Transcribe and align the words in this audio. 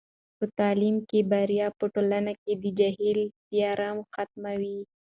په 0.37 0.45
تعلیم 0.59 0.97
کې 1.09 1.19
بریا 1.31 1.67
په 1.79 1.85
ټولنه 1.93 2.33
کې 2.41 2.51
د 2.63 2.65
جهل 2.79 3.19
تیارې 3.49 3.89
ختموي. 4.13 4.79